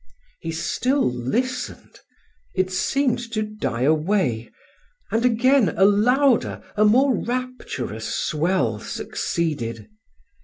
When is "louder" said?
5.85-6.63